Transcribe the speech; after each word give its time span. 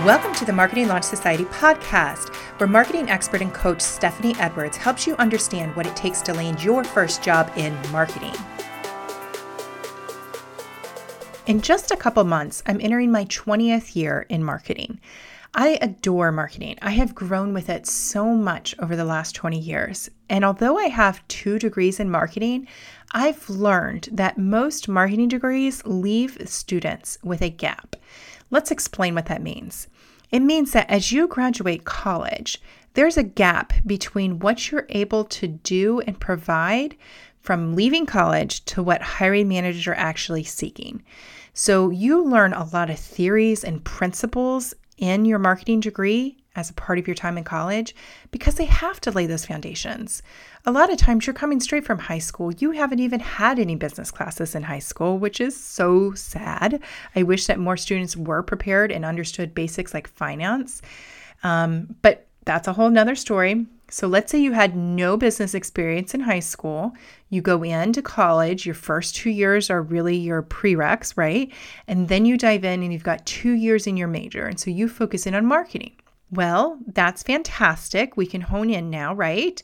Welcome 0.00 0.34
to 0.36 0.44
the 0.44 0.52
Marketing 0.52 0.88
Launch 0.88 1.04
Society 1.04 1.44
podcast, 1.44 2.34
where 2.58 2.66
marketing 2.66 3.08
expert 3.08 3.40
and 3.40 3.54
coach 3.54 3.80
Stephanie 3.80 4.34
Edwards 4.40 4.76
helps 4.76 5.06
you 5.06 5.14
understand 5.16 5.76
what 5.76 5.86
it 5.86 5.94
takes 5.94 6.20
to 6.22 6.34
land 6.34 6.60
your 6.64 6.82
first 6.82 7.22
job 7.22 7.52
in 7.56 7.72
marketing. 7.92 8.34
In 11.46 11.60
just 11.60 11.92
a 11.92 11.96
couple 11.96 12.24
months, 12.24 12.64
I'm 12.66 12.80
entering 12.80 13.12
my 13.12 13.26
20th 13.26 13.94
year 13.94 14.26
in 14.28 14.42
marketing. 14.42 14.98
I 15.54 15.78
adore 15.82 16.32
marketing. 16.32 16.78
I 16.80 16.92
have 16.92 17.14
grown 17.14 17.52
with 17.52 17.68
it 17.68 17.86
so 17.86 18.34
much 18.34 18.74
over 18.78 18.96
the 18.96 19.04
last 19.04 19.34
20 19.34 19.58
years. 19.58 20.08
And 20.30 20.44
although 20.46 20.78
I 20.78 20.86
have 20.86 21.26
two 21.28 21.58
degrees 21.58 22.00
in 22.00 22.10
marketing, 22.10 22.66
I've 23.12 23.50
learned 23.50 24.08
that 24.12 24.38
most 24.38 24.88
marketing 24.88 25.28
degrees 25.28 25.84
leave 25.84 26.38
students 26.46 27.18
with 27.22 27.42
a 27.42 27.50
gap. 27.50 27.96
Let's 28.52 28.70
explain 28.70 29.16
what 29.16 29.26
that 29.26 29.42
means. 29.42 29.88
It 30.30 30.40
means 30.40 30.72
that 30.72 30.88
as 30.88 31.10
you 31.10 31.26
graduate 31.26 31.84
college, 31.84 32.60
there's 32.94 33.16
a 33.16 33.22
gap 33.22 33.72
between 33.86 34.38
what 34.38 34.70
you're 34.70 34.86
able 34.90 35.24
to 35.24 35.48
do 35.48 36.00
and 36.00 36.20
provide 36.20 36.94
from 37.40 37.74
leaving 37.74 38.06
college 38.06 38.64
to 38.66 38.82
what 38.82 39.00
hiring 39.02 39.48
managers 39.48 39.86
are 39.86 39.94
actually 39.94 40.44
seeking. 40.44 41.02
So 41.54 41.88
you 41.88 42.22
learn 42.22 42.52
a 42.52 42.68
lot 42.72 42.90
of 42.90 42.98
theories 42.98 43.64
and 43.64 43.82
principles 43.84 44.74
in 44.98 45.24
your 45.24 45.38
marketing 45.38 45.80
degree 45.80 46.36
as 46.54 46.70
a 46.70 46.74
part 46.74 46.98
of 46.98 47.06
your 47.06 47.14
time 47.14 47.38
in 47.38 47.44
college 47.44 47.94
because 48.30 48.56
they 48.56 48.64
have 48.64 49.00
to 49.00 49.10
lay 49.10 49.26
those 49.26 49.46
foundations. 49.46 50.22
A 50.66 50.72
lot 50.72 50.92
of 50.92 50.98
times 50.98 51.26
you're 51.26 51.34
coming 51.34 51.60
straight 51.60 51.84
from 51.84 51.98
high 51.98 52.18
school. 52.18 52.52
You 52.52 52.72
haven't 52.72 53.00
even 53.00 53.20
had 53.20 53.58
any 53.58 53.74
business 53.74 54.10
classes 54.10 54.54
in 54.54 54.62
high 54.62 54.78
school, 54.78 55.18
which 55.18 55.40
is 55.40 55.56
so 55.56 56.12
sad. 56.14 56.80
I 57.16 57.22
wish 57.22 57.46
that 57.46 57.58
more 57.58 57.76
students 57.76 58.16
were 58.16 58.42
prepared 58.42 58.92
and 58.92 59.04
understood 59.04 59.54
basics 59.54 59.94
like 59.94 60.06
finance. 60.06 60.82
Um, 61.42 61.96
but 62.02 62.26
that's 62.44 62.68
a 62.68 62.72
whole 62.72 62.90
nother 62.90 63.14
story. 63.14 63.66
So 63.88 64.06
let's 64.06 64.32
say 64.32 64.38
you 64.38 64.52
had 64.52 64.74
no 64.74 65.16
business 65.18 65.54
experience 65.54 66.14
in 66.14 66.20
high 66.20 66.40
school. 66.40 66.94
You 67.28 67.42
go 67.42 67.62
into 67.62 68.00
college, 68.00 68.64
your 68.64 68.74
first 68.74 69.14
two 69.14 69.30
years 69.30 69.68
are 69.68 69.82
really 69.82 70.16
your 70.16 70.42
prereqs, 70.42 71.16
right? 71.16 71.52
And 71.86 72.08
then 72.08 72.24
you 72.24 72.38
dive 72.38 72.64
in 72.64 72.82
and 72.82 72.92
you've 72.92 73.04
got 73.04 73.26
two 73.26 73.52
years 73.52 73.86
in 73.86 73.98
your 73.98 74.08
major. 74.08 74.46
And 74.46 74.58
so 74.58 74.70
you 74.70 74.88
focus 74.88 75.26
in 75.26 75.34
on 75.34 75.44
marketing. 75.44 75.92
Well, 76.32 76.78
that's 76.86 77.22
fantastic. 77.22 78.16
We 78.16 78.26
can 78.26 78.40
hone 78.40 78.70
in 78.70 78.90
now, 78.90 79.14
right? 79.14 79.62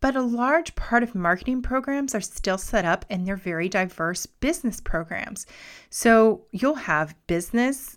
But 0.00 0.16
a 0.16 0.22
large 0.22 0.74
part 0.74 1.02
of 1.02 1.14
marketing 1.14 1.62
programs 1.62 2.14
are 2.14 2.20
still 2.20 2.58
set 2.58 2.84
up 2.84 3.04
and 3.10 3.26
they're 3.26 3.36
very 3.36 3.68
diverse 3.68 4.26
business 4.26 4.80
programs. 4.80 5.46
So 5.88 6.42
you'll 6.52 6.74
have 6.74 7.14
business 7.26 7.96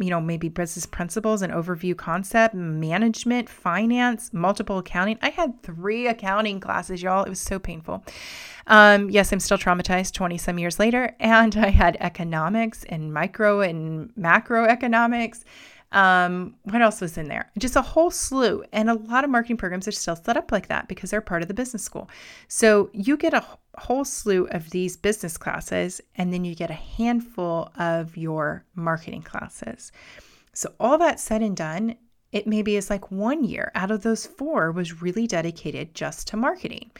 you 0.00 0.08
know, 0.08 0.20
maybe 0.20 0.48
business 0.48 0.86
principles 0.86 1.42
and 1.42 1.52
overview 1.52 1.94
concept, 1.94 2.54
management, 2.54 3.48
finance, 3.48 4.32
multiple 4.32 4.78
accounting. 4.78 5.18
I 5.20 5.28
had 5.28 5.62
three 5.62 6.06
accounting 6.06 6.58
classes, 6.58 7.02
y'all. 7.02 7.22
It 7.24 7.28
was 7.28 7.40
so 7.40 7.58
painful. 7.58 8.02
Um, 8.66 9.10
yes, 9.10 9.30
I'm 9.30 9.40
still 9.40 9.58
traumatized 9.58 10.14
20 10.14 10.38
some 10.38 10.58
years 10.58 10.78
later. 10.78 11.14
And 11.20 11.54
I 11.58 11.68
had 11.68 11.98
economics 12.00 12.84
and 12.84 13.12
micro 13.12 13.60
and 13.60 14.10
macroeconomics 14.14 15.44
um, 15.92 16.54
what 16.62 16.82
else 16.82 17.00
was 17.00 17.18
in 17.18 17.28
there? 17.28 17.50
Just 17.58 17.76
a 17.76 17.82
whole 17.82 18.10
slew. 18.10 18.64
And 18.72 18.88
a 18.88 18.94
lot 18.94 19.24
of 19.24 19.30
marketing 19.30 19.56
programs 19.56 19.88
are 19.88 19.92
still 19.92 20.16
set 20.16 20.36
up 20.36 20.52
like 20.52 20.68
that 20.68 20.88
because 20.88 21.10
they're 21.10 21.20
part 21.20 21.42
of 21.42 21.48
the 21.48 21.54
business 21.54 21.82
school. 21.82 22.08
So 22.48 22.90
you 22.92 23.16
get 23.16 23.34
a 23.34 23.44
whole 23.76 24.04
slew 24.04 24.46
of 24.50 24.70
these 24.70 24.96
business 24.96 25.36
classes, 25.36 26.00
and 26.16 26.32
then 26.32 26.44
you 26.44 26.54
get 26.54 26.70
a 26.70 26.74
handful 26.74 27.70
of 27.78 28.16
your 28.16 28.64
marketing 28.74 29.22
classes. 29.22 29.92
So, 30.52 30.72
all 30.80 30.98
that 30.98 31.20
said 31.20 31.42
and 31.42 31.56
done, 31.56 31.96
it 32.32 32.46
maybe 32.46 32.76
is 32.76 32.90
like 32.90 33.10
one 33.10 33.44
year 33.44 33.70
out 33.74 33.90
of 33.90 34.02
those 34.02 34.26
four 34.26 34.72
was 34.72 35.02
really 35.02 35.26
dedicated 35.26 35.94
just 35.94 36.28
to 36.28 36.36
marketing. 36.36 36.90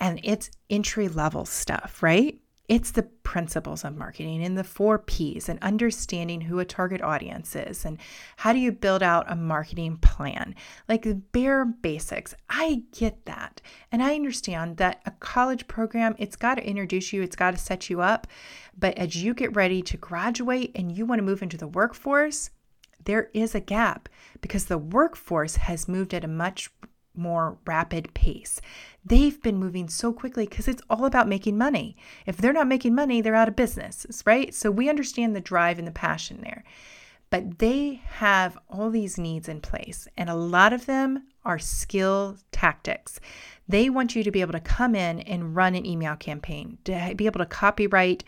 And 0.00 0.20
it's 0.22 0.50
entry 0.70 1.08
level 1.08 1.44
stuff, 1.44 2.02
right? 2.02 2.38
It's 2.68 2.90
the 2.90 3.02
principles 3.02 3.82
of 3.82 3.96
marketing 3.96 4.44
and 4.44 4.56
the 4.56 4.62
four 4.62 4.98
P's 4.98 5.48
and 5.48 5.58
understanding 5.62 6.42
who 6.42 6.58
a 6.58 6.66
target 6.66 7.00
audience 7.00 7.56
is 7.56 7.86
and 7.86 7.98
how 8.36 8.52
do 8.52 8.58
you 8.58 8.72
build 8.72 9.02
out 9.02 9.30
a 9.30 9.36
marketing 9.36 9.96
plan. 9.96 10.54
Like 10.86 11.02
the 11.02 11.14
bare 11.14 11.64
basics. 11.64 12.34
I 12.50 12.82
get 12.92 13.24
that. 13.24 13.62
And 13.90 14.02
I 14.02 14.14
understand 14.14 14.76
that 14.76 15.00
a 15.06 15.12
college 15.12 15.66
program, 15.66 16.14
it's 16.18 16.36
got 16.36 16.56
to 16.56 16.66
introduce 16.66 17.10
you, 17.12 17.22
it's 17.22 17.36
got 17.36 17.52
to 17.52 17.56
set 17.56 17.88
you 17.88 18.02
up. 18.02 18.26
But 18.78 18.98
as 18.98 19.16
you 19.16 19.32
get 19.32 19.56
ready 19.56 19.80
to 19.82 19.96
graduate 19.96 20.72
and 20.74 20.92
you 20.92 21.06
want 21.06 21.20
to 21.20 21.24
move 21.24 21.42
into 21.42 21.56
the 21.56 21.66
workforce, 21.66 22.50
there 23.04 23.30
is 23.32 23.54
a 23.54 23.60
gap 23.60 24.10
because 24.42 24.66
the 24.66 24.76
workforce 24.76 25.56
has 25.56 25.88
moved 25.88 26.12
at 26.12 26.24
a 26.24 26.28
much 26.28 26.70
more 27.18 27.58
rapid 27.66 28.14
pace. 28.14 28.60
They've 29.04 29.40
been 29.42 29.58
moving 29.58 29.88
so 29.88 30.12
quickly 30.12 30.46
because 30.46 30.68
it's 30.68 30.82
all 30.88 31.04
about 31.04 31.28
making 31.28 31.58
money. 31.58 31.96
If 32.26 32.36
they're 32.36 32.52
not 32.52 32.66
making 32.66 32.94
money, 32.94 33.20
they're 33.20 33.34
out 33.34 33.48
of 33.48 33.56
business, 33.56 34.06
right? 34.24 34.54
So 34.54 34.70
we 34.70 34.88
understand 34.88 35.34
the 35.34 35.40
drive 35.40 35.78
and 35.78 35.86
the 35.86 35.92
passion 35.92 36.40
there. 36.42 36.64
But 37.30 37.58
they 37.58 38.00
have 38.06 38.56
all 38.70 38.88
these 38.88 39.18
needs 39.18 39.48
in 39.48 39.60
place, 39.60 40.08
and 40.16 40.30
a 40.30 40.34
lot 40.34 40.72
of 40.72 40.86
them 40.86 41.24
are 41.48 41.58
skill 41.58 42.36
tactics. 42.52 43.18
They 43.66 43.90
want 43.90 44.14
you 44.14 44.22
to 44.22 44.30
be 44.30 44.40
able 44.40 44.52
to 44.52 44.60
come 44.60 44.94
in 44.94 45.20
and 45.20 45.56
run 45.56 45.74
an 45.74 45.84
email 45.84 46.14
campaign, 46.16 46.78
to 46.84 47.14
be 47.16 47.26
able 47.26 47.40
to 47.40 47.46
copywrite 47.46 48.22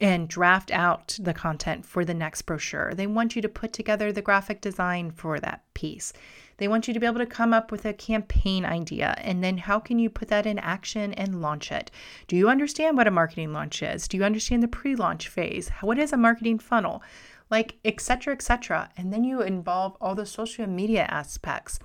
and 0.00 0.28
draft 0.28 0.70
out 0.70 1.16
the 1.20 1.32
content 1.32 1.86
for 1.86 2.04
the 2.04 2.14
next 2.14 2.42
brochure. 2.42 2.92
They 2.94 3.06
want 3.06 3.34
you 3.34 3.42
to 3.42 3.48
put 3.48 3.72
together 3.72 4.12
the 4.12 4.22
graphic 4.22 4.60
design 4.60 5.10
for 5.10 5.40
that 5.40 5.62
piece. 5.74 6.12
They 6.58 6.68
want 6.68 6.86
you 6.86 6.94
to 6.94 7.00
be 7.00 7.06
able 7.06 7.18
to 7.18 7.26
come 7.26 7.52
up 7.52 7.72
with 7.72 7.84
a 7.84 7.92
campaign 7.92 8.64
idea 8.64 9.14
and 9.18 9.42
then 9.42 9.58
how 9.58 9.80
can 9.80 9.98
you 9.98 10.10
put 10.10 10.28
that 10.28 10.46
in 10.46 10.58
action 10.58 11.12
and 11.14 11.40
launch 11.40 11.72
it? 11.72 11.90
Do 12.28 12.36
you 12.36 12.48
understand 12.48 12.96
what 12.96 13.08
a 13.08 13.12
marketing 13.12 13.52
launch 13.52 13.82
is? 13.82 14.06
Do 14.06 14.16
you 14.16 14.24
understand 14.24 14.62
the 14.62 14.68
pre-launch 14.68 15.28
phase? 15.28 15.70
What 15.80 15.98
is 15.98 16.12
a 16.12 16.16
marketing 16.16 16.58
funnel? 16.58 17.02
Like 17.50 17.76
etc 17.84 18.34
etc. 18.34 18.90
And 18.96 19.12
then 19.12 19.24
you 19.24 19.42
involve 19.42 19.96
all 20.00 20.14
the 20.14 20.26
social 20.26 20.66
media 20.66 21.06
aspects 21.10 21.80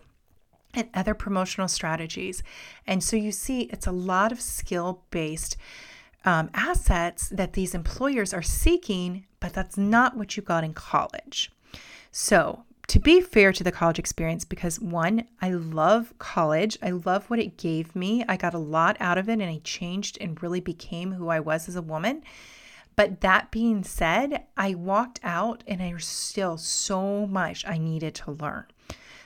and 0.74 0.90
other 0.94 1.14
promotional 1.14 1.68
strategies. 1.68 2.44
And 2.86 3.04
so 3.04 3.16
you 3.16 3.32
see 3.32 3.62
it's 3.64 3.88
a 3.88 3.92
lot 3.92 4.32
of 4.32 4.42
skill-based 4.42 5.58
um, 6.26 6.50
assets 6.54 7.30
that 7.30 7.54
these 7.54 7.74
employers 7.74 8.34
are 8.34 8.42
seeking, 8.42 9.26
but 9.40 9.54
that's 9.54 9.78
not 9.78 10.18
what 10.18 10.36
you 10.36 10.44
got 10.44 10.64
in 10.64 10.74
college. 10.74 11.52
So, 12.12 12.64
to 12.88 13.00
be 13.00 13.22
fair 13.22 13.54
to 13.54 13.64
the 13.64 13.72
college 13.72 14.00
experience, 14.00 14.44
because 14.44 14.80
one, 14.80 15.26
I 15.44 15.52
love 15.52 16.12
college, 16.18 16.76
I 16.82 16.90
love 16.90 17.30
what 17.30 17.38
it 17.38 17.56
gave 17.56 17.96
me. 17.96 18.26
I 18.28 18.36
got 18.36 18.56
a 18.56 18.60
lot 18.60 18.98
out 19.00 19.20
of 19.20 19.30
it 19.30 19.34
and 19.34 19.44
I 19.44 19.62
changed 19.64 20.18
and 20.20 20.42
really 20.42 20.60
became 20.60 21.12
who 21.12 21.30
I 21.30 21.40
was 21.40 21.70
as 21.70 21.76
a 21.76 21.84
woman. 21.84 22.24
But 22.96 23.22
that 23.22 23.52
being 23.52 23.84
said, 23.84 24.46
I 24.58 24.74
walked 24.74 25.20
out 25.24 25.64
and 25.68 25.80
there's 25.80 26.08
still 26.08 26.58
so 26.58 27.28
much 27.28 27.64
I 27.68 27.78
needed 27.78 28.16
to 28.16 28.32
learn. 28.32 28.66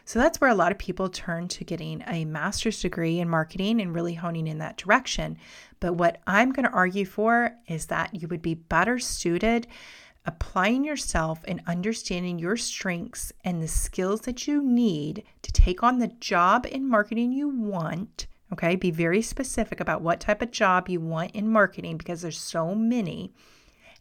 So 0.06 0.20
that's 0.20 0.42
where 0.42 0.50
a 0.50 0.56
lot 0.56 0.72
of 0.72 0.78
people 0.78 1.10
turn 1.10 1.48
to 1.50 1.64
getting 1.64 2.04
a 2.08 2.26
master's 2.26 2.82
degree 2.82 3.20
in 3.20 3.30
marketing 3.30 3.80
and 3.80 3.96
really 3.96 4.16
honing 4.16 4.48
in 4.48 4.58
that 4.58 4.78
direction. 4.78 5.38
But 5.80 5.94
what 5.94 6.22
I'm 6.28 6.52
going 6.52 6.66
to 6.66 6.74
argue 6.74 7.06
for 7.06 7.56
is 7.68 7.86
that 7.88 8.14
you 8.14 8.28
would 8.28 8.42
be 8.42 8.56
better 8.56 9.00
suited 9.00 9.68
applying 10.26 10.86
yourself 10.86 11.40
and 11.48 11.62
understanding 11.68 12.40
your 12.40 12.56
strengths 12.56 13.32
and 13.44 13.62
the 13.62 13.68
skills 13.68 14.22
that 14.22 14.48
you 14.48 14.64
need 14.64 15.24
to 15.42 15.52
take 15.52 15.84
on 15.84 16.00
the 16.00 16.08
job 16.08 16.66
in 16.70 16.88
marketing 16.88 17.34
you 17.34 17.50
want. 17.50 18.28
Okay, 18.52 18.76
be 18.76 18.92
very 18.92 19.22
specific 19.22 19.80
about 19.80 20.02
what 20.02 20.20
type 20.20 20.42
of 20.42 20.52
job 20.52 20.88
you 20.88 21.02
want 21.02 21.32
in 21.32 21.48
marketing 21.48 21.98
because 21.98 22.22
there's 22.22 22.38
so 22.38 22.76
many 22.76 23.34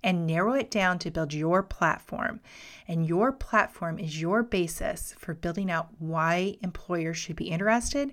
and 0.02 0.26
narrow 0.26 0.54
it 0.54 0.70
down 0.70 0.98
to 1.00 1.10
build 1.10 1.32
your 1.32 1.62
platform. 1.62 2.40
And 2.88 3.06
your 3.06 3.32
platform 3.32 3.98
is 3.98 4.20
your 4.20 4.42
basis 4.42 5.14
for 5.18 5.34
building 5.34 5.70
out 5.70 5.88
why 5.98 6.56
employers 6.62 7.16
should 7.16 7.36
be 7.36 7.50
interested, 7.50 8.12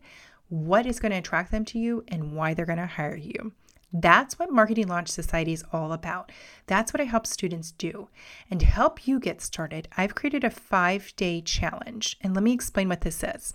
what 0.49 0.85
is 0.85 0.99
going 0.99 1.11
to 1.11 1.17
attract 1.17 1.51
them 1.51 1.65
to 1.65 1.79
you, 1.79 2.03
and 2.07 2.33
why 2.33 2.53
they're 2.53 2.65
going 2.65 2.79
to 2.79 2.85
hire 2.85 3.17
you. 3.17 3.53
That's 3.91 4.37
what 4.37 4.51
Marketing 4.51 4.87
Launch 4.87 5.09
Society 5.09 5.51
is 5.51 5.63
all 5.73 5.93
about. 5.93 6.31
That's 6.67 6.93
what 6.93 7.01
I 7.01 7.05
help 7.05 7.25
students 7.25 7.71
do. 7.71 8.09
And 8.51 8.59
to 8.59 8.65
help 8.65 9.07
you 9.07 9.19
get 9.19 9.41
started, 9.41 9.87
I've 9.97 10.13
created 10.13 10.43
a 10.43 10.51
five 10.51 11.15
day 11.15 11.41
challenge. 11.41 12.17
And 12.21 12.35
let 12.35 12.43
me 12.43 12.53
explain 12.53 12.87
what 12.87 13.01
this 13.01 13.23
is. 13.23 13.53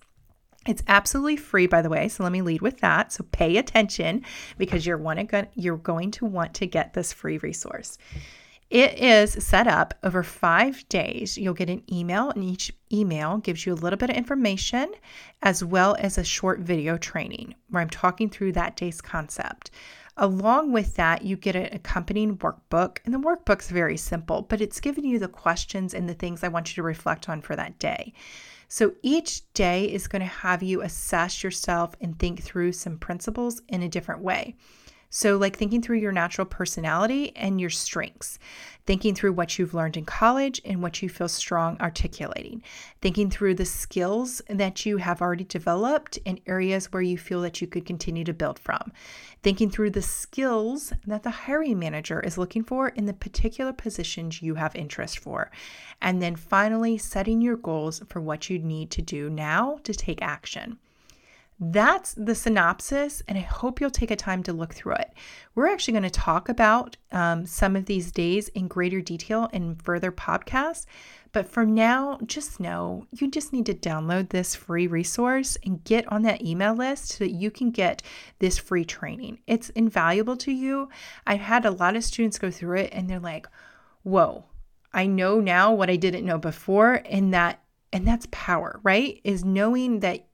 It's 0.66 0.82
absolutely 0.88 1.36
free, 1.36 1.66
by 1.66 1.82
the 1.82 1.90
way. 1.90 2.08
So 2.08 2.22
let 2.22 2.32
me 2.32 2.42
lead 2.42 2.62
with 2.62 2.80
that. 2.80 3.12
So 3.12 3.24
pay 3.32 3.58
attention 3.58 4.24
because 4.56 4.86
you're, 4.86 4.96
one, 4.96 5.28
you're 5.54 5.76
going 5.76 6.10
to 6.12 6.24
want 6.24 6.54
to 6.54 6.66
get 6.66 6.94
this 6.94 7.12
free 7.12 7.38
resource. 7.38 7.98
It 8.70 8.98
is 8.98 9.32
set 9.44 9.66
up 9.66 9.94
over 10.02 10.22
five 10.22 10.88
days. 10.88 11.36
You'll 11.36 11.54
get 11.54 11.68
an 11.68 11.82
email, 11.92 12.30
and 12.30 12.42
each 12.42 12.72
email 12.90 13.36
gives 13.38 13.66
you 13.66 13.74
a 13.74 13.76
little 13.76 13.98
bit 13.98 14.10
of 14.10 14.16
information 14.16 14.92
as 15.42 15.62
well 15.62 15.96
as 16.00 16.16
a 16.16 16.24
short 16.24 16.60
video 16.60 16.96
training 16.96 17.54
where 17.68 17.82
I'm 17.82 17.90
talking 17.90 18.30
through 18.30 18.52
that 18.52 18.74
day's 18.74 19.00
concept. 19.00 19.70
Along 20.16 20.70
with 20.70 20.94
that, 20.94 21.22
you 21.22 21.36
get 21.36 21.56
an 21.56 21.68
accompanying 21.72 22.36
workbook, 22.38 22.98
and 23.04 23.12
the 23.12 23.18
workbook's 23.18 23.70
very 23.70 23.96
simple, 23.96 24.42
but 24.42 24.60
it's 24.60 24.80
giving 24.80 25.04
you 25.04 25.18
the 25.18 25.26
questions 25.26 25.92
and 25.92 26.08
the 26.08 26.14
things 26.14 26.44
I 26.44 26.48
want 26.48 26.70
you 26.70 26.74
to 26.76 26.86
reflect 26.86 27.28
on 27.28 27.40
for 27.40 27.56
that 27.56 27.78
day. 27.80 28.12
So 28.68 28.92
each 29.02 29.52
day 29.54 29.84
is 29.84 30.06
going 30.06 30.20
to 30.20 30.26
have 30.26 30.62
you 30.62 30.82
assess 30.82 31.42
yourself 31.42 31.94
and 32.00 32.18
think 32.18 32.42
through 32.42 32.72
some 32.72 32.98
principles 32.98 33.60
in 33.68 33.82
a 33.82 33.88
different 33.88 34.22
way. 34.22 34.56
So, 35.10 35.36
like 35.36 35.56
thinking 35.56 35.80
through 35.80 35.98
your 35.98 36.10
natural 36.10 36.44
personality 36.44 37.36
and 37.36 37.60
your 37.60 37.70
strengths, 37.70 38.40
thinking 38.86 39.14
through 39.14 39.32
what 39.32 39.58
you've 39.58 39.74
learned 39.74 39.96
in 39.96 40.04
college 40.04 40.60
and 40.64 40.82
what 40.82 41.02
you 41.02 41.08
feel 41.08 41.28
strong 41.28 41.76
articulating, 41.80 42.62
thinking 43.00 43.30
through 43.30 43.54
the 43.54 43.64
skills 43.64 44.42
that 44.48 44.84
you 44.84 44.98
have 44.98 45.22
already 45.22 45.44
developed 45.44 46.18
in 46.24 46.40
areas 46.46 46.92
where 46.92 47.02
you 47.02 47.16
feel 47.16 47.40
that 47.40 47.60
you 47.60 47.66
could 47.66 47.86
continue 47.86 48.24
to 48.24 48.32
build 48.32 48.58
from, 48.58 48.92
thinking 49.42 49.70
through 49.70 49.90
the 49.90 50.02
skills 50.02 50.92
that 51.06 51.22
the 51.22 51.30
hiring 51.30 51.78
manager 51.78 52.20
is 52.20 52.38
looking 52.38 52.62
for 52.62 52.88
in 52.88 53.06
the 53.06 53.14
particular 53.14 53.72
positions 53.72 54.42
you 54.42 54.54
have 54.54 54.76
interest 54.76 55.18
for, 55.18 55.50
and 56.02 56.20
then 56.20 56.36
finally 56.36 56.98
setting 56.98 57.40
your 57.40 57.56
goals 57.56 58.02
for 58.08 58.20
what 58.20 58.50
you 58.50 58.58
need 58.58 58.90
to 58.90 59.02
do 59.02 59.30
now 59.30 59.78
to 59.82 59.94
take 59.94 60.20
action. 60.20 60.78
That's 61.60 62.14
the 62.14 62.34
synopsis, 62.34 63.22
and 63.28 63.38
I 63.38 63.42
hope 63.42 63.80
you'll 63.80 63.90
take 63.90 64.10
a 64.10 64.16
time 64.16 64.42
to 64.42 64.52
look 64.52 64.74
through 64.74 64.94
it. 64.94 65.12
We're 65.54 65.68
actually 65.68 65.92
going 65.92 66.02
to 66.02 66.10
talk 66.10 66.48
about 66.48 66.96
um, 67.12 67.46
some 67.46 67.76
of 67.76 67.86
these 67.86 68.10
days 68.10 68.48
in 68.48 68.66
greater 68.66 69.00
detail 69.00 69.48
in 69.52 69.76
further 69.76 70.10
podcasts. 70.10 70.86
But 71.30 71.48
for 71.48 71.64
now, 71.64 72.18
just 72.26 72.60
know 72.60 73.06
you 73.12 73.28
just 73.28 73.52
need 73.52 73.66
to 73.66 73.74
download 73.74 74.28
this 74.28 74.54
free 74.54 74.86
resource 74.86 75.56
and 75.64 75.82
get 75.82 76.10
on 76.10 76.22
that 76.22 76.42
email 76.44 76.74
list 76.74 77.08
so 77.08 77.24
that 77.24 77.32
you 77.32 77.50
can 77.50 77.70
get 77.70 78.02
this 78.38 78.58
free 78.58 78.84
training. 78.84 79.38
It's 79.46 79.70
invaluable 79.70 80.36
to 80.38 80.52
you. 80.52 80.88
I've 81.26 81.40
had 81.40 81.64
a 81.64 81.72
lot 81.72 81.96
of 81.96 82.04
students 82.04 82.38
go 82.38 82.50
through 82.50 82.78
it 82.78 82.90
and 82.92 83.10
they're 83.10 83.18
like, 83.18 83.48
whoa, 84.04 84.44
I 84.92 85.06
know 85.06 85.40
now 85.40 85.72
what 85.72 85.90
I 85.90 85.96
didn't 85.96 86.24
know 86.24 86.38
before. 86.38 87.02
And 87.04 87.34
that 87.34 87.60
and 87.92 88.06
that's 88.06 88.26
power, 88.30 88.80
right? 88.82 89.20
Is 89.24 89.44
knowing 89.44 90.00
that 90.00 90.26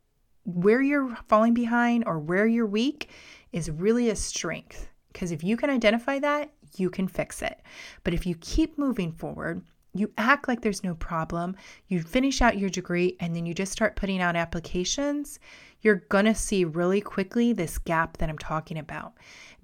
where 0.45 0.83
you're 0.83 1.17
falling 1.29 1.55
behind 1.55 2.05
or 2.07 2.19
where 2.19 2.47
you're 2.47 2.67
weak 2.67 3.11
is 3.53 3.71
really 3.71 4.09
a 4.11 4.17
strength. 4.17 4.89
Because 5.13 5.33
if 5.33 5.43
you 5.43 5.57
can 5.57 5.71
identify 5.71 6.19
that, 6.21 6.51
you 6.77 6.89
can 6.91 7.09
fix 7.09 7.43
it. 7.43 7.61
But 8.05 8.15
if 8.15 8.27
you 8.27 8.37
keep 8.37 8.79
moving 8.79 9.13
forward, 9.13 9.63
you 9.95 10.13
act 10.19 10.47
like 10.49 10.61
there's 10.61 10.85
no 10.85 10.95
problem, 10.95 11.57
you 11.89 12.01
finish 12.03 12.41
out 12.41 12.59
your 12.59 12.71
degree, 12.71 13.17
and 13.21 13.35
then 13.35 13.47
you 13.47 13.55
just 13.55 13.73
start 13.73 13.97
putting 13.97 14.21
out 14.21 14.37
applications, 14.37 15.39
you're 15.83 16.03
to 16.27 16.35
see 16.35 16.65
really 16.65 17.01
quickly 17.01 17.53
this 17.53 17.79
gap 17.79 18.19
that 18.19 18.29
I'm 18.29 18.39
talking 18.39 18.79
about 18.79 19.15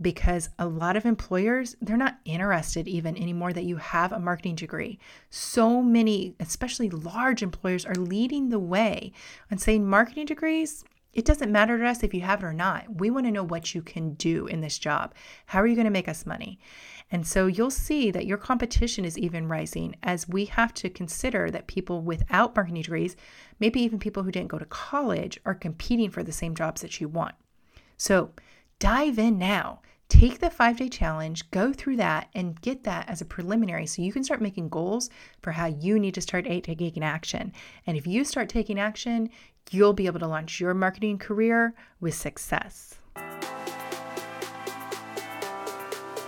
because 0.00 0.48
a 0.58 0.66
lot 0.66 0.96
of 0.96 1.06
employers, 1.06 1.76
they're 1.80 1.96
not 1.96 2.18
interested 2.24 2.88
even 2.88 3.16
anymore 3.16 3.52
that 3.52 3.64
you 3.64 3.76
have 3.76 4.12
a 4.12 4.18
marketing 4.18 4.56
degree. 4.56 4.98
So 5.30 5.82
many, 5.82 6.34
especially 6.40 6.90
large 6.90 7.42
employers, 7.42 7.86
are 7.86 7.94
leading 7.94 8.48
the 8.48 8.58
way 8.58 9.12
on 9.50 9.58
saying 9.58 9.88
marketing 9.88 10.26
degrees. 10.26 10.84
It 11.16 11.24
doesn't 11.24 11.50
matter 11.50 11.78
to 11.78 11.86
us 11.86 12.02
if 12.02 12.12
you 12.12 12.20
have 12.20 12.42
it 12.42 12.46
or 12.46 12.52
not. 12.52 13.00
We 13.00 13.08
want 13.08 13.24
to 13.24 13.32
know 13.32 13.42
what 13.42 13.74
you 13.74 13.80
can 13.80 14.12
do 14.14 14.46
in 14.48 14.60
this 14.60 14.76
job. 14.76 15.14
How 15.46 15.60
are 15.62 15.66
you 15.66 15.74
going 15.74 15.86
to 15.86 15.90
make 15.90 16.10
us 16.10 16.26
money? 16.26 16.58
And 17.10 17.26
so 17.26 17.46
you'll 17.46 17.70
see 17.70 18.10
that 18.10 18.26
your 18.26 18.36
competition 18.36 19.02
is 19.06 19.16
even 19.16 19.48
rising 19.48 19.96
as 20.02 20.28
we 20.28 20.44
have 20.44 20.74
to 20.74 20.90
consider 20.90 21.50
that 21.50 21.68
people 21.68 22.02
without 22.02 22.54
marketing 22.54 22.82
degrees, 22.82 23.16
maybe 23.58 23.80
even 23.80 23.98
people 23.98 24.24
who 24.24 24.30
didn't 24.30 24.50
go 24.50 24.58
to 24.58 24.66
college, 24.66 25.40
are 25.46 25.54
competing 25.54 26.10
for 26.10 26.22
the 26.22 26.32
same 26.32 26.54
jobs 26.54 26.82
that 26.82 27.00
you 27.00 27.08
want. 27.08 27.34
So 27.96 28.32
dive 28.78 29.18
in 29.18 29.38
now. 29.38 29.80
Take 30.08 30.38
the 30.38 30.50
five 30.50 30.76
day 30.76 30.88
challenge, 30.88 31.50
go 31.50 31.72
through 31.72 31.96
that, 31.96 32.28
and 32.34 32.60
get 32.60 32.84
that 32.84 33.08
as 33.08 33.20
a 33.20 33.24
preliminary 33.24 33.86
so 33.86 34.02
you 34.02 34.12
can 34.12 34.22
start 34.22 34.40
making 34.42 34.68
goals 34.68 35.10
for 35.42 35.50
how 35.52 35.66
you 35.66 35.98
need 35.98 36.14
to 36.14 36.20
start 36.20 36.44
taking 36.44 37.02
action. 37.02 37.52
And 37.86 37.96
if 37.96 38.06
you 38.06 38.24
start 38.24 38.48
taking 38.48 38.78
action, 38.78 39.30
you'll 39.70 39.92
be 39.92 40.06
able 40.06 40.20
to 40.20 40.26
launch 40.26 40.60
your 40.60 40.74
marketing 40.74 41.18
career 41.18 41.74
with 42.00 42.14
success. 42.14 42.94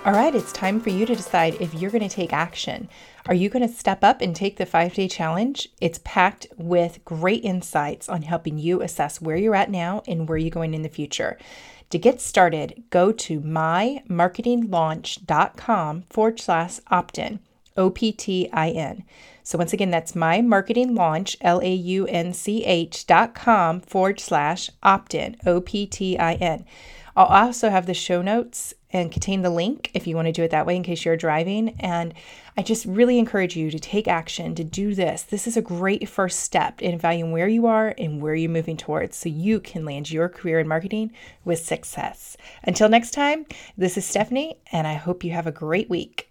All 0.05 0.15
right, 0.15 0.35
it's 0.35 0.53
time 0.53 0.81
for 0.81 0.91
you 0.91 1.05
to 1.05 1.15
decide 1.15 1.61
if 1.61 1.75
you're 1.75 1.91
going 1.91 2.09
to 2.09 2.15
take 2.15 2.33
action. 2.33 2.89
Are 3.27 3.35
you 3.35 3.51
going 3.51 3.69
to 3.69 3.75
step 3.75 4.03
up 4.03 4.23
and 4.23 4.35
take 4.35 4.57
the 4.57 4.65
five 4.65 4.95
day 4.95 5.07
challenge? 5.07 5.69
It's 5.81 6.01
packed 6.03 6.47
with 6.57 7.05
great 7.05 7.45
insights 7.45 8.09
on 8.09 8.23
helping 8.23 8.57
you 8.57 8.81
assess 8.81 9.21
where 9.21 9.37
you're 9.37 9.55
at 9.55 9.71
now 9.71 10.03
and 10.09 10.27
where 10.27 10.39
you're 10.39 10.51
going 10.51 10.73
in 10.73 10.83
the 10.83 10.89
future. 10.89 11.37
To 11.91 11.99
get 11.99 12.21
started, 12.21 12.83
go 12.91 13.13
to 13.13 13.41
mymarketinglaunch.com 13.41 16.05
forward 16.09 16.41
slash 16.41 16.81
opt 16.91 17.19
in, 17.19 17.41
O 17.79 17.89
P 17.89 18.13
T 18.13 18.51
I 18.53 18.69
N. 18.69 19.05
So 19.43 19.57
once 19.57 19.73
again, 19.73 19.91
that's 19.91 20.13
mymarketinglaunch, 20.13 21.37
L 21.41 21.63
A 21.63 21.73
U 21.73 22.07
N 22.07 22.35
C 22.35 22.63
H 22.65 22.67
L 22.67 22.67
A 22.67 22.75
U 22.75 22.75
N 22.75 22.93
C 22.93 22.99
H 22.99 23.07
dot 23.07 23.35
com 23.35 23.81
forward 23.81 24.21
slash 24.21 24.69
opt 24.83 25.15
in, 25.15 25.37
O 25.47 25.63
P 25.63 25.87
T 25.87 26.19
I 26.19 26.35
N. 26.35 26.67
I'll 27.17 27.25
also 27.25 27.71
have 27.71 27.87
the 27.87 27.95
show 27.95 28.21
notes 28.23 28.75
and 28.91 29.11
contain 29.11 29.43
the 29.43 29.51
link 29.51 29.91
if 29.93 30.07
you 30.07 30.15
want 30.15 30.27
to 30.27 30.33
do 30.33 30.43
it 30.43 30.51
that 30.51 30.67
way 30.67 30.77
in 30.77 30.83
case 30.83 31.05
you're 31.05 31.17
driving. 31.17 31.71
And 31.81 32.15
I 32.57 32.63
just 32.63 32.87
really 32.87 33.19
encourage 33.19 33.57
you 33.57 33.71
to 33.71 33.79
take 33.79 34.07
action 34.07 34.55
to 34.55 34.65
do 34.65 34.95
this. 34.95 35.23
This 35.23 35.47
is 35.47 35.57
a 35.57 35.63
great 35.63 36.09
first 36.09 36.41
step 36.41 36.81
in 36.81 36.99
valuing 36.99 37.33
where 37.33 37.49
you 37.49 37.67
are 37.67 37.95
and 37.99 38.23
where 38.23 38.35
you're 38.35 38.51
moving 38.51 38.77
towards 38.77 39.17
so 39.17 39.29
you 39.29 39.61
can 39.61 39.85
land 39.85 40.11
your 40.11 40.29
career 40.29 40.61
in 40.61 40.69
marketing 40.69 41.11
with 41.45 41.59
success. 41.59 42.37
Until 42.63 42.89
next 42.89 43.11
time, 43.11 43.47
this 43.77 43.99
is 43.99 44.07
Stephanie, 44.07 44.59
and 44.71 44.87
I 44.87 44.95
hope 44.95 45.25
you 45.25 45.33
have 45.33 45.47
a 45.47 45.53
great 45.53 45.91
week. 45.91 46.31